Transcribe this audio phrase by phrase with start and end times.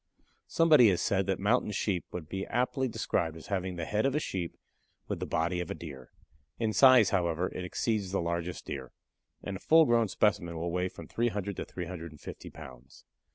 [0.47, 4.15] Somebody has said that Mountain Sheep would be aptly described as having the head of
[4.15, 4.57] a sheep
[5.07, 6.09] with the body of a deer.
[6.57, 8.93] In size, however, it exceeds the largest deer,
[9.43, 13.05] and a full grown specimen will weigh from 300 to 350 pounds.